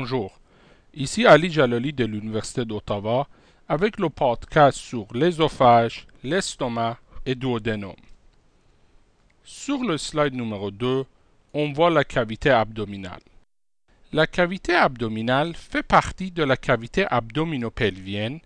[0.00, 0.38] Bonjour,
[0.94, 3.26] ici Ali Jalali de l'Université d'Ottawa
[3.68, 7.96] avec le podcast sur l'ésophage, l'estomac et duodénum.
[9.42, 11.04] Sur le slide numéro 2,
[11.52, 13.24] on voit la cavité abdominale.
[14.12, 18.38] La cavité abdominale fait partie de la cavité abdominopelvienne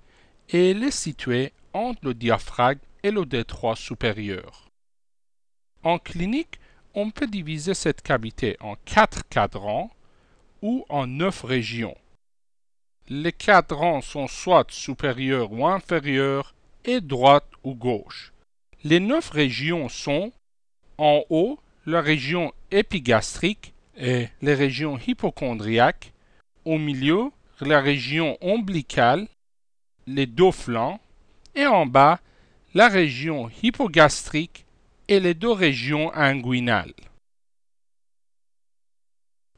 [0.49, 4.71] et elle est située entre le diaphragme et le détroit supérieur.
[5.83, 6.59] En clinique,
[6.95, 9.91] on peut diviser cette cavité en quatre cadrans
[10.63, 11.97] ou en neuf régions.
[13.09, 16.55] Les cadrans sont soit supérieurs ou inférieurs
[16.85, 18.33] et droite ou gauche.
[18.85, 20.33] Les neuf régions sont
[20.99, 26.13] en haut la région épigastrique et les régions hypochondriaques,
[26.65, 29.29] au milieu la région ombilicale,
[30.07, 31.01] les deux flancs
[31.55, 32.21] et en bas
[32.75, 34.65] la région hypogastrique
[35.09, 36.95] et les deux régions inguinales.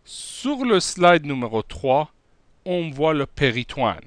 [0.07, 2.13] Sur le slide numéro 3,
[2.67, 4.05] on voit le péritoine.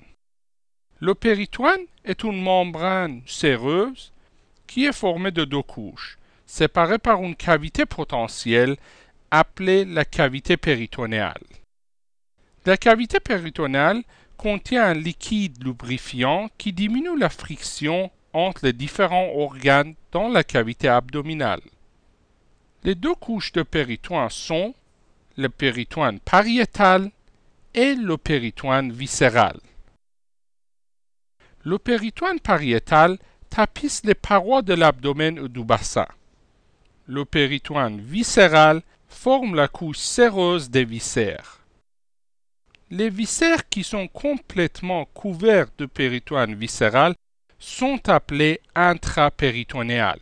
[1.00, 4.12] Le péritoine est une membrane séreuse
[4.68, 8.78] qui est formée de deux couches, séparées par une cavité potentielle
[9.32, 11.42] appelée la cavité péritonéale.
[12.68, 14.04] La cavité péritonéale
[14.38, 20.90] contient un liquide lubrifiant qui diminue la friction entre les différents organes dans la cavité
[20.90, 21.62] abdominale.
[22.84, 24.76] Les deux couches de péritoine sont
[25.38, 27.12] le péritoine pariétal
[27.76, 29.60] et le péritoine viscéral.
[31.64, 36.08] Le péritoine pariétal tapisse les parois de l'abdomen ou du bassin.
[37.06, 41.60] Le péritoine viscéral forme la couche séreuse des viscères.
[42.90, 47.14] Les viscères qui sont complètement couverts de péritoine viscéral
[47.60, 50.20] sont appelés intrapéritonéales.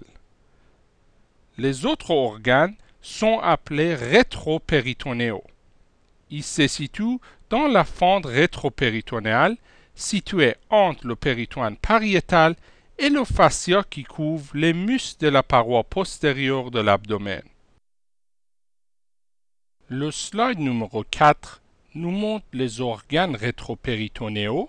[1.58, 2.76] Les autres organes
[3.06, 5.44] sont appelés rétropéritonéaux.
[6.32, 7.20] Ils se situent
[7.52, 9.58] dans la fente rétropéritonéale
[9.94, 12.56] située entre le péritoine pariétal
[12.98, 17.44] et le fascia qui couvre les muscles de la paroi postérieure de l'abdomen.
[19.88, 21.62] Le slide numéro 4
[21.94, 24.68] nous montre les organes rétropéritonéaux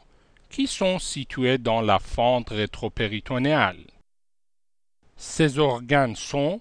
[0.51, 3.83] qui sont situés dans la fente rétropéritonéale.
[5.17, 6.61] Ces organes sont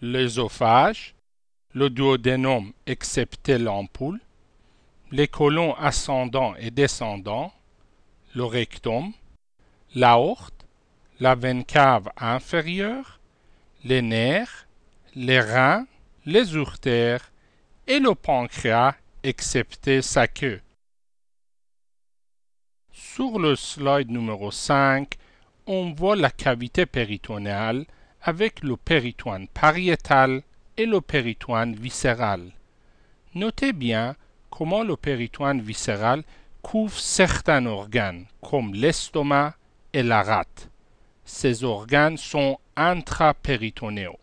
[0.00, 1.15] l'œsophage,
[1.76, 4.18] le duodénum excepté l'ampoule,
[5.10, 7.52] les colons ascendants et descendants,
[8.34, 9.12] le rectum,
[9.94, 10.66] l'aorte,
[11.20, 13.20] la veine cave inférieure,
[13.84, 14.66] les nerfs,
[15.14, 15.86] les reins,
[16.24, 17.30] les urtères
[17.86, 20.62] et le pancréas excepté sa queue.
[22.90, 25.18] Sur le slide numéro 5,
[25.66, 27.84] on voit la cavité péritonéale
[28.22, 30.42] avec le péritoine pariétal
[30.76, 32.52] et le péritoine viscéral.
[33.34, 34.16] Notez bien
[34.50, 36.22] comment le péritoine viscéral
[36.62, 39.54] couvre certains organes, comme l'estomac
[39.92, 40.70] et la rate.
[41.24, 44.18] Ces organes sont intrapéritonéaux.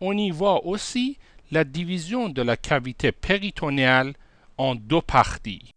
[0.00, 1.18] On y voit aussi
[1.50, 4.14] la division de la cavité péritonéale
[4.56, 5.74] en deux parties.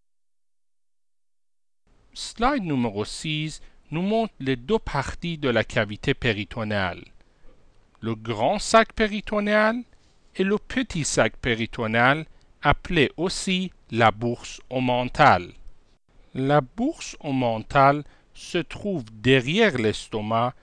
[2.14, 3.62] Slide numéro 6
[3.92, 7.04] nous montre les deux parties de la cavité péritonéale.
[8.04, 9.84] Le grand sac péritonéal
[10.36, 12.26] et le petit sac péritonéal
[12.64, 15.54] appelé aussi la bourse omentale.
[16.34, 18.04] La bourse omentale
[18.34, 20.56] se trouve derrière l'estomac.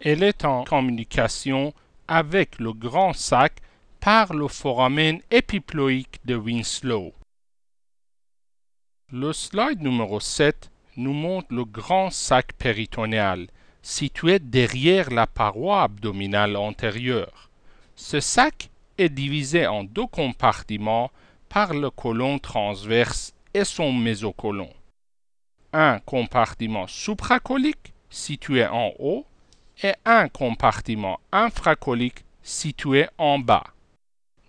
[0.00, 1.74] Elle est en communication
[2.06, 3.60] avec le grand sac
[3.98, 7.12] par le foramen épiploïque de Winslow.
[9.10, 13.48] Le slide numéro 7 nous montre le grand sac péritonéal,
[13.84, 17.50] situé derrière la paroi abdominale antérieure.
[17.94, 21.10] Ce sac est divisé en deux compartiments
[21.50, 24.70] par le côlon transverse et son mésocolon.
[25.74, 29.26] Un compartiment supracolique situé en haut
[29.82, 33.64] et un compartiment infracolique situé en bas.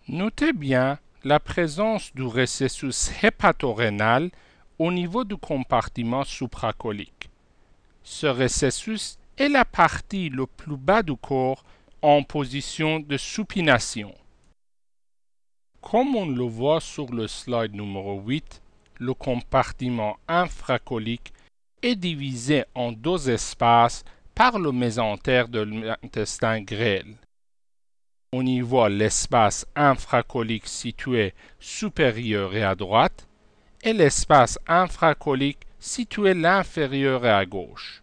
[0.08, 4.32] Notez bien la présence du récessus hépatorénal
[4.80, 7.30] au niveau du compartiment supracolique.
[8.04, 11.64] Ce récessus est la partie le plus bas du corps
[12.02, 14.14] en position de supination.
[15.82, 18.62] Comme on le voit sur le slide numéro 8,
[19.00, 21.34] le compartiment infracolique
[21.82, 24.04] est divisé en deux espaces
[24.34, 27.16] par le mésentère de l'intestin grêle.
[28.34, 33.28] On y voit l'espace infracolique situé supérieur et à droite
[33.84, 38.02] et l'espace infracolique situé l'inférieur et à gauche.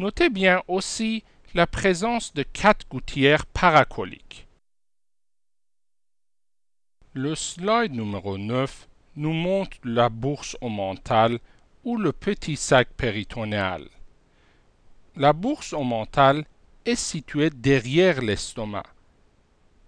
[0.00, 1.22] Notez bien aussi
[1.54, 4.48] la présence de quatre gouttières paracoliques.
[7.12, 11.38] Le slide numéro 9 nous montre la bourse omentale
[11.84, 13.88] ou le petit sac péritonéal.
[15.14, 16.44] La bourse omentale
[16.84, 18.86] est située derrière l'estomac.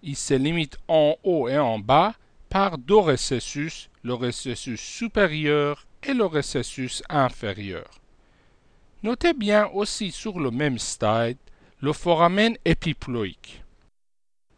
[0.05, 2.15] Il se limite en haut et en bas
[2.49, 7.91] par deux récessus, le récessus supérieur et le récessus inférieur.
[9.03, 11.39] Notez bien aussi sur le même slide
[11.81, 13.63] le foramen épiploïque.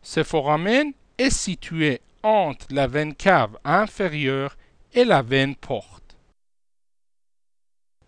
[0.02, 4.56] Ce foramen est situé entre la veine cave inférieure
[4.94, 6.17] et la veine porte.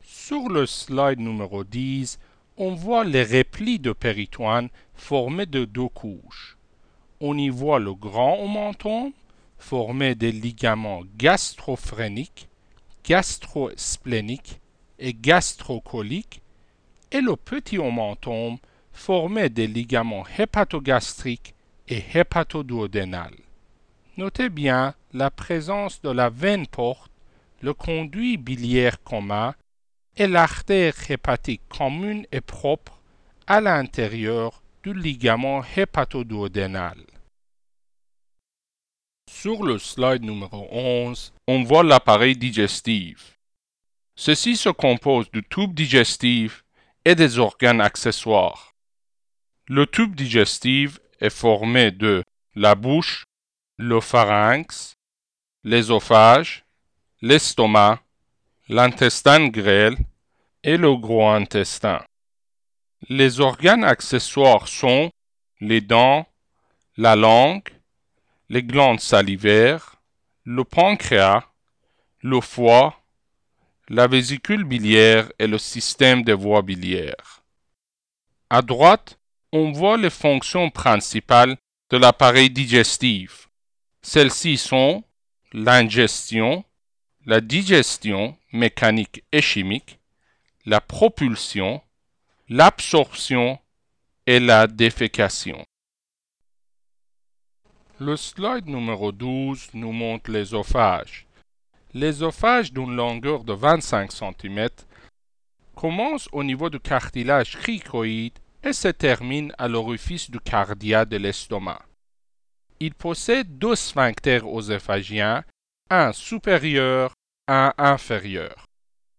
[0.03, 2.19] Sur le slide numéro 10,
[2.56, 6.56] on voit les replis de péritoine formés de deux couches.
[7.21, 9.12] On y voit le grand omentum
[9.59, 12.49] formé des ligaments gastrophréniques,
[13.05, 14.61] gastrospléniques
[15.00, 16.43] et gastrocoliques
[17.11, 18.58] et le petit omentum
[18.93, 21.55] formé des ligaments hépatogastriques
[21.88, 23.32] et hépatoduodénal.
[24.17, 27.11] Notez bien la présence de la veine porte,
[27.62, 29.55] le conduit biliaire commun
[30.17, 33.00] et l'artère hépatique commune et propre
[33.47, 36.99] à l'intérieur du ligament hépatoduodénal.
[39.31, 43.40] Sur le slide numéro 11, on voit l'appareil digestif.
[44.23, 46.63] Ceci se compose du tube digestif
[47.07, 48.75] et des organes accessoires.
[49.67, 52.23] Le tube digestif est formé de
[52.55, 53.25] la bouche,
[53.79, 54.93] le pharynx,
[55.65, 56.67] l'ésophage,
[57.23, 58.03] l'estomac,
[58.69, 59.97] l'intestin grêle
[60.65, 62.05] et le gros intestin.
[63.09, 65.11] Les organes accessoires sont
[65.63, 66.27] les dents,
[66.99, 67.71] la langue,
[68.51, 69.97] les glandes salivaires,
[70.45, 71.43] le pancréas,
[72.21, 73.00] le foie,
[73.91, 77.43] la vésicule biliaire et le système des voies biliaires.
[78.49, 79.19] À droite,
[79.51, 81.57] on voit les fonctions principales
[81.91, 83.49] de l'appareil digestif.
[84.01, 85.03] Celles-ci sont
[85.53, 86.65] l'ingestion,
[87.27, 89.99] la digestion mécanique et chimique,
[90.67, 91.83] la propulsion,
[92.49, 93.59] l'absorption
[94.25, 95.67] et la défécation.
[97.99, 101.27] Le slide numéro 12 nous montre l'ésophage.
[101.93, 104.69] L'ésophage d'une longueur de 25 cm
[105.75, 111.83] commence au niveau du cartilage cricoïde et se termine à l'orifice du cardia de l'estomac.
[112.79, 115.45] Il possède deux sphincters œsophagiens,
[115.91, 117.13] un supérieur,
[117.49, 118.67] un inférieur.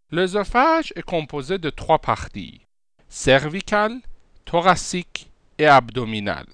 [0.10, 2.62] L'œsophage est composé de trois parties,
[3.10, 4.00] cervicale,
[4.46, 6.48] thoracique et abdominale.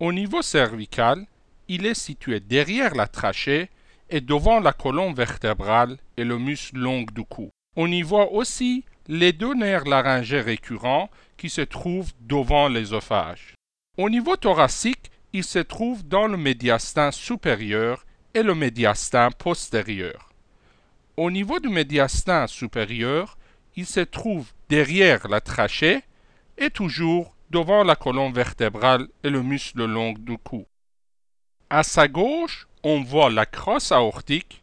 [0.00, 1.26] Au niveau cervical,
[1.68, 3.68] il est situé derrière la trachée
[4.10, 7.50] et devant la colonne vertébrale et le muscle long du cou.
[7.76, 13.54] On y voit aussi les deux nerfs laryngés récurrents qui se trouvent devant l'œsophage.
[13.96, 20.30] Au niveau thoracique, il se trouve dans le médiastin supérieur et le médiastin postérieur.
[21.16, 23.36] Au niveau du médiastin supérieur,
[23.76, 26.02] il se trouve derrière la trachée
[26.56, 30.66] et toujours devant la colonne vertébrale et le muscle long du cou.
[31.70, 34.62] À sa gauche, on voit la crosse aortique,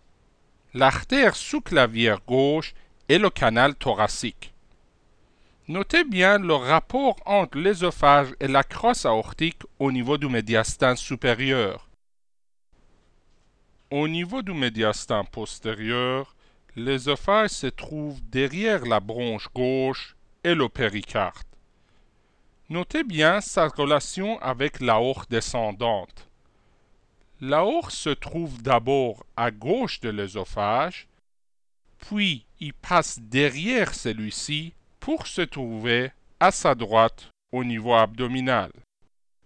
[0.74, 2.74] l'artère sous-clavière gauche
[3.08, 4.52] et le canal thoracique.
[5.68, 11.88] Notez bien le rapport entre l'œsophage et la crosse aortique au niveau du médiastin supérieur.
[13.92, 16.36] Au niveau du médiastin postérieur,
[16.76, 21.46] l'œsophage se trouve derrière la bronche gauche et le péricarde.
[22.70, 26.25] Notez bien sa relation avec l'aorte descendante.
[27.42, 31.08] L'aorte se trouve d'abord à gauche de l'œsophage
[32.08, 38.72] puis il passe derrière celui-ci pour se trouver à sa droite au niveau abdominal.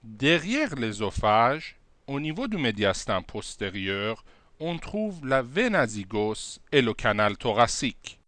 [0.03, 1.77] Derrière l'œsophage,
[2.07, 4.23] au niveau du médiastin postérieur,
[4.59, 8.19] on trouve la veine azygos et le canal thoracique.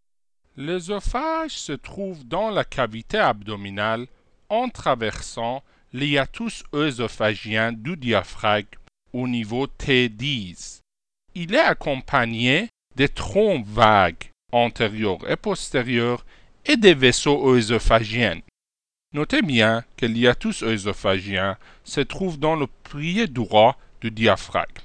[0.56, 4.08] L'œsophage se trouve dans la cavité abdominale
[4.50, 5.64] en traversant
[5.94, 8.81] l'hiatus œsophagien du diaphragme
[9.14, 10.80] au niveau T10.
[11.36, 16.26] Il est accompagné des trompes vagues antérieures et postérieures
[16.66, 18.42] et des vaisseaux œsophagiens.
[19.14, 24.84] Notez bien que l'hiatus œsophagien se trouve dans le plié droit du diaphragme.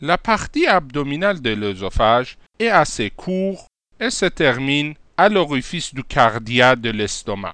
[0.00, 3.66] La partie abdominale de l'œsophage est assez courte
[3.98, 7.52] et se termine à l'orifice du cardia de l'estomac.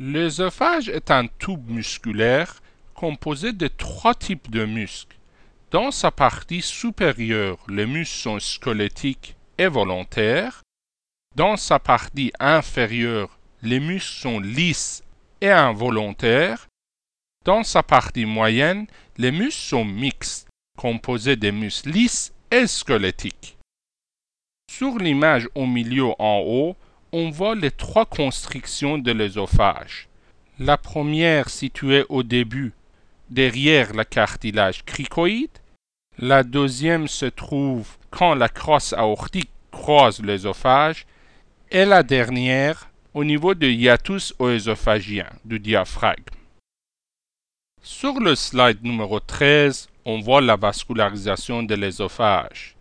[0.00, 2.60] L'œsophage est un tube musculaire
[3.00, 5.16] composé de trois types de muscles
[5.70, 10.60] dans sa partie supérieure, les muscles sont squelettiques et volontaires.
[11.34, 15.02] Dans sa partie inférieure, les muscles sont lisses
[15.40, 16.66] et involontaires.
[17.46, 23.56] Dans sa partie moyenne, les muscles sont mixtes, composé de muscles lisses et squelettiques.
[24.70, 26.76] Sur l'image au milieu en haut,
[27.12, 30.08] on voit les trois constrictions de l'œsophage.
[30.58, 32.74] La première située au début,
[33.30, 35.50] derrière le cartilage cricoïde.
[36.18, 41.06] La deuxième se trouve quand la crosse aortique croise l'œsophage.
[41.70, 46.22] Et la dernière au niveau du hiatus œsophagien du diaphragme.
[47.82, 52.76] Sur le slide numéro 13, on voit la vascularisation de l'œsophage.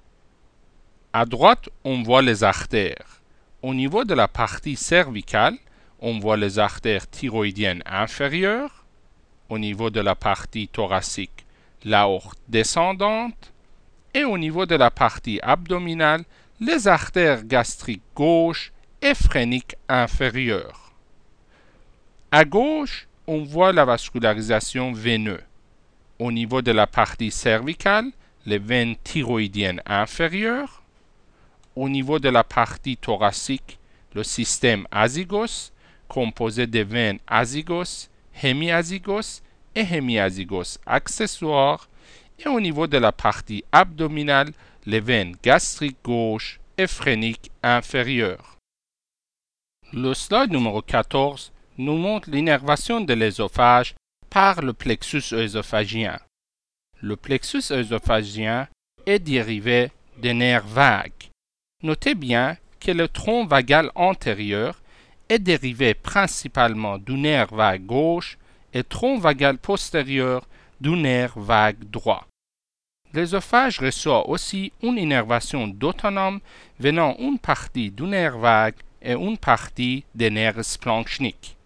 [1.14, 3.22] À droite, on voit les artères.
[3.62, 5.58] Au niveau de la partie cervicale,
[6.00, 8.79] on voit les artères thyroïdiennes inférieures.
[9.50, 11.46] Au niveau de la partie thoracique,
[11.84, 13.52] l'aorte descendante.
[14.14, 16.24] Et au niveau de la partie abdominale,
[16.60, 20.94] les artères gastriques gauche et phréniques inférieures.
[22.32, 25.42] À gauche, on voit la vascularisation veineuse.
[26.20, 28.12] Au niveau de la partie cervicale,
[28.46, 30.84] les veines thyroïdiennes inférieures.
[31.76, 33.80] Au niveau de la partie thoracique,
[34.14, 35.72] le système azygos,
[36.08, 38.10] composé des veines azygos,
[38.44, 39.42] hémiazygos
[39.76, 41.90] et hémiazygos accessoires.
[42.40, 44.52] Et au niveau de la partie abdominale,
[44.86, 48.58] les veines gastriques gauche et phréniques inférieures.
[49.92, 53.96] Le slide numéro 14 nous montre l'innervation de l'œsophage
[54.30, 56.20] par le plexus œsophagien.
[57.02, 58.68] Le plexus œsophagien
[59.06, 61.30] est dérivé des nerfs vagues.
[61.84, 64.82] Notez bien que le tronc vagal antérieur
[65.30, 68.38] est dérivé principalement du nerf vague gauche
[68.74, 70.48] et tronc vagal postérieur
[70.82, 72.28] du nerf vague droit.
[73.14, 76.40] L'œsophage reçoit aussi une innervation autonome
[76.80, 81.58] venant une partie du nerf vague et une partie des nerfs splanchniques.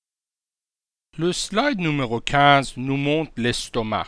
[1.18, 4.08] Le slide numéro 15 nous montre l'estomac.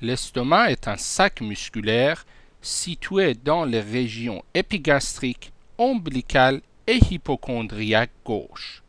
[0.00, 2.24] L'estomac est un sac musculaire
[2.60, 8.81] situé dans les régions épigastriques, ombilicales et hypochondriaques gauche.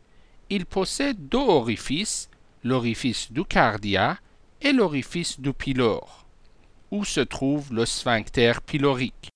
[0.50, 2.28] Il possède deux orifices,
[2.62, 4.18] l'orifice du cardia
[4.60, 6.26] et l'orifice du pylore,
[6.90, 9.30] où se trouve le sphincter pylorique?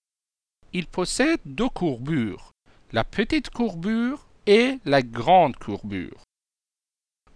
[0.73, 2.53] Il possède deux courbures,
[2.93, 6.23] la petite courbure et la grande courbure.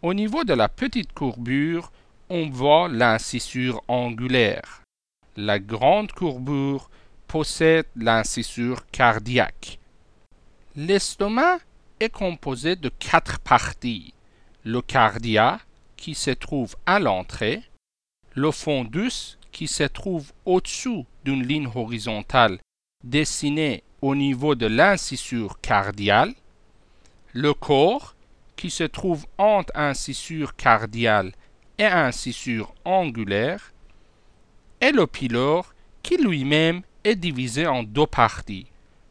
[0.02, 1.92] Au niveau de la petite courbure,
[2.28, 4.82] on voit l'incisure angulaire.
[5.36, 6.90] La grande courbure
[7.26, 9.78] possède l'incisure cardiaque.
[10.76, 11.58] L'estomac
[12.02, 14.12] est composé de quatre parties.
[14.64, 15.60] Le cardia,
[15.96, 17.62] qui se trouve à l'entrée,
[18.34, 22.58] le fondus, qui se trouve au-dessous d'une ligne horizontale
[23.04, 26.34] dessinée au niveau de l'incisure cardiale,
[27.32, 28.16] le corps,
[28.56, 31.32] qui se trouve entre incisure cardiale
[31.78, 33.72] et incisure angulaire,
[34.80, 38.66] et le pylore qui lui-même est divisé en deux parties,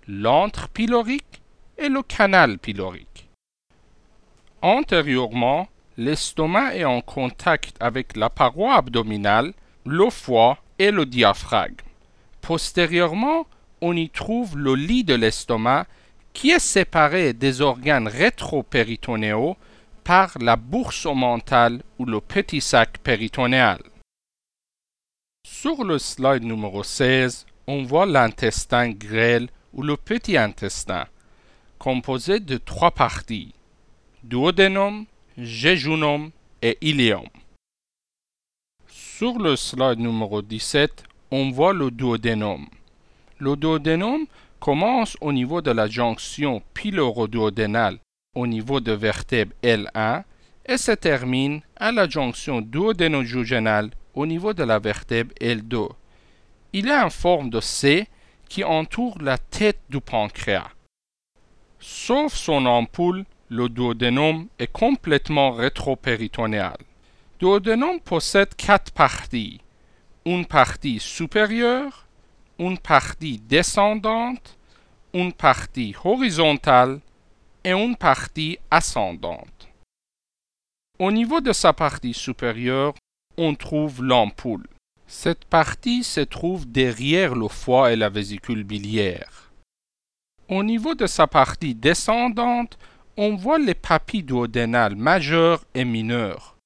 [0.08, 1.41] l'antre pylorique
[1.82, 3.28] et le canal pylorique.
[4.62, 9.54] Antérieurement, l'estomac est en contact avec la paroi abdominale,
[9.86, 11.76] le foie et le diaphragme.
[12.42, 13.48] Postérieurement,
[13.82, 15.88] on y trouve le lit de l'estomac
[16.34, 19.58] qui est séparé des organes rétropéritonéaux
[20.04, 23.80] par la bourse mentale ou le petit sac péritonéal.
[25.46, 31.06] Sur le slide numéro 16, on voit l'intestin grêle ou le petit intestin,
[31.82, 33.56] composé de trois parties,
[34.22, 36.30] duodénum, jejunum
[36.62, 37.26] et ileum.
[38.88, 42.68] Sur le slide numéro 17, on voit le duodénum.
[43.40, 44.28] Le duodénum
[44.60, 47.98] commence au niveau de la jonction pyloroduodénale
[48.36, 50.22] au niveau de vertèbre L1
[50.68, 55.90] et se termine à la jonction duodénojugénale au niveau de la vertèbre L2.
[56.74, 58.08] Il est en forme de C
[58.50, 60.70] qui entoure la tête du pancréas.
[61.84, 66.78] Sauf son ampoule, le duodénum est complètement rétropéritonéal.
[67.42, 69.60] Le duodénum possède quatre parties.
[70.26, 72.06] Une partie supérieure,
[72.60, 74.60] une partie descendante,
[75.16, 77.00] une partie horizontale
[77.64, 79.68] et une partie ascendante.
[81.00, 82.94] Au niveau de sa partie supérieure,
[83.38, 84.68] on trouve l'ampoule.
[85.08, 89.51] Cette partie se trouve derrière le foie et la vésicule biliaire.
[90.52, 92.78] Au niveau de sa partie descendante,
[93.16, 96.58] on voit les papilles duodénales majeures et mineures.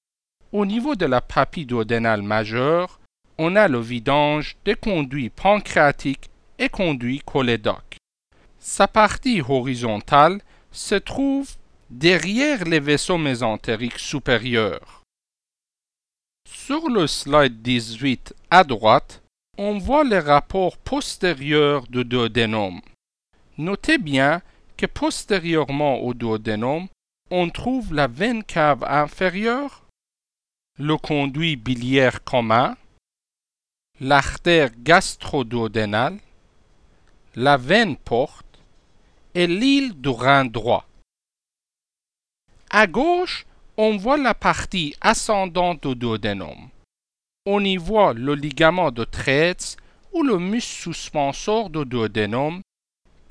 [0.51, 2.99] Au niveau de la papille duodénale majeure,
[3.37, 7.97] on a le vidange des conduits pancréatiques et conduits cholédoques.
[8.57, 11.51] Sa partie horizontale se trouve
[11.91, 15.03] derrière les vaisseaux mésentériques supérieurs.
[16.49, 19.21] Sur le slide 18 à droite,
[19.59, 22.81] on voit les rapports postérieurs du duodénum.
[23.57, 24.41] Notez bien
[24.75, 26.87] que postérieurement au duodénum,
[27.31, 29.85] on trouve la veine cave inférieure,
[30.77, 32.75] le conduit biliaire commun,
[34.01, 36.19] l'artère gastro-duodénale,
[37.35, 38.59] la veine porte
[39.33, 40.85] et l'île du rein droit.
[42.69, 43.45] À gauche,
[43.77, 46.69] on voit la partie ascendante du duodénum.
[47.45, 49.77] On y voit le ligament de Treitz
[50.11, 52.61] ou le muscle suspensor du duodénum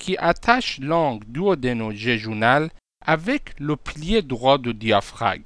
[0.04, 2.70] qui attache l'angle duodéno-jéjunal
[3.06, 5.44] avec le pilier droit du diaphragme.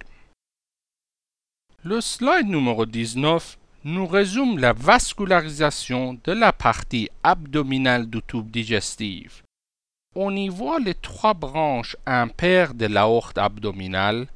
[1.85, 9.45] Le slide numéro 19 nous résume la vascularisation de la partie abdominale du tube digestif.
[10.17, 14.27] On y voit les trois branches impaires de l'aorte abdominale,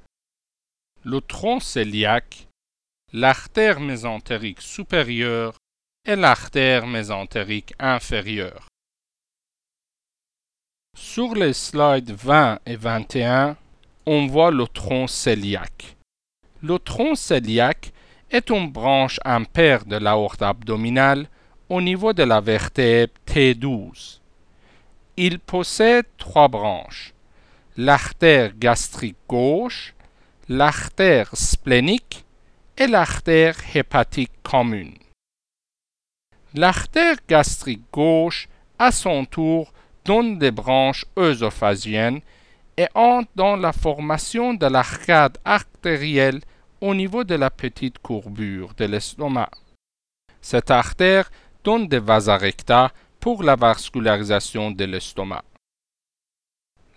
[1.03, 2.47] le tronc cœliaque,
[3.13, 5.55] l'artère mésentérique supérieure
[6.07, 8.69] et l'artère mésentérique inférieure.
[11.15, 13.57] Sur les slides 20 et 21,
[14.07, 15.97] on voit le tronc cœliaque.
[16.63, 17.93] Le tronc cœliaque
[18.31, 21.29] est une branche impaire de l'aorte abdominale
[21.69, 24.21] au niveau de la vertèbre T12.
[25.17, 27.13] Il possède trois branches,
[27.77, 29.95] l'artère gastrique gauche,
[30.49, 32.25] l'artère splénique
[32.79, 34.95] et l'artère hépatique commune.
[36.55, 39.73] L'artère gastrique gauche, à son tour,
[40.05, 42.21] donne des branches œsophasiennes
[42.77, 46.41] et entre dans la formation de l'arcade artérielle
[46.81, 49.51] au niveau de la petite courbure de l'estomac.
[50.41, 51.31] Cette artère
[51.63, 52.91] donne des vasa recta
[53.21, 55.45] pour la vascularisation de l'estomac.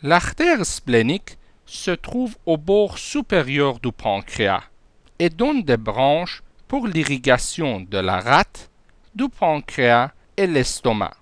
[0.01, 4.63] L'artère splénique se trouve au bord supérieur du pancréas
[5.19, 8.69] et donne des branches pour l'irrigation de la rate,
[9.13, 11.15] du pancréas et l'estomac.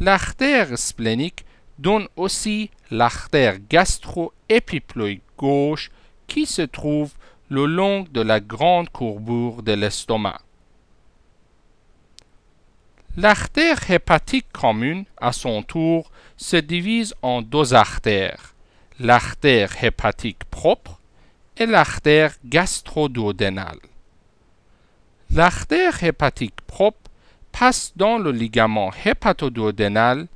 [0.00, 1.44] L'artère splénique
[1.78, 5.90] donne aussi l'artère gastro-épiploïque gauche
[6.26, 7.12] qui se trouve
[7.50, 10.40] le long de la grande courbure de l'estomac.
[13.18, 18.54] L'artère hépatique commune, à son tour, se divise en deux artères,
[19.00, 20.98] l'artère hépatique propre
[21.58, 23.80] et l'artère gastro-duodénale.
[25.30, 27.09] L'artère hépatique propre
[27.52, 30.28] passe dans le ligament hépatoduodénal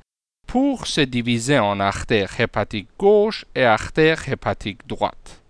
[0.47, 5.41] pour se diviser en artère hépatique gauche et artère hépatique droite.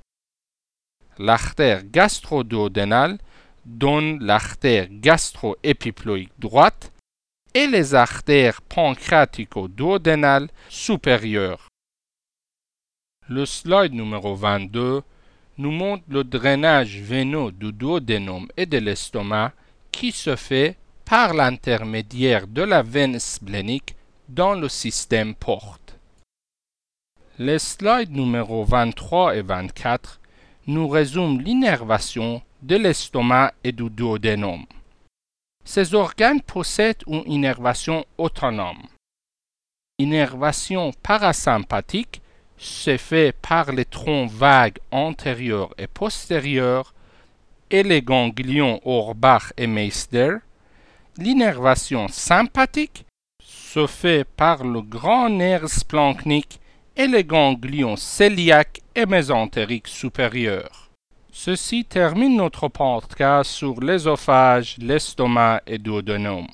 [1.17, 3.17] L'artère gastro-duodénale
[3.65, 6.91] donne l'artère gastro-épiploïque droite
[7.53, 11.67] et les artères pancréatico-duodénales supérieures.
[13.27, 15.01] Le slide numéro 22
[15.57, 19.53] nous montre le drainage veineux du duodénum et de l'estomac
[19.91, 23.95] qui se fait par l'intermédiaire de la veine splénique
[24.27, 25.95] dans le système porte.
[27.37, 30.19] Les slides numéro 23 et 24
[30.67, 34.65] nous résument l'innervation de l'estomac et du duodénum.
[35.63, 38.83] Ces organes possèdent une innervation autonome.
[39.99, 42.21] Innervation parasympathique
[42.57, 46.93] se fait par les troncs vagues antérieurs et postérieurs
[47.69, 50.37] et les ganglions Orbach et Meister.
[51.17, 53.05] L'innervation sympathique
[53.41, 56.59] se fait par le grand nerf splanchnique
[56.97, 60.89] et les ganglions cœliaques et mésentériques supérieurs.
[61.31, 66.47] Ceci termine notre podcast sur l'ésophage, l'estomac et duodénum.